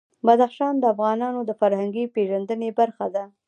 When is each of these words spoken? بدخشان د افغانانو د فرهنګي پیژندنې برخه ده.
بدخشان 0.25 0.73
د 0.79 0.83
افغانانو 0.93 1.41
د 1.45 1.51
فرهنګي 1.59 2.05
پیژندنې 2.15 2.69
برخه 2.79 3.07
ده. 3.15 3.23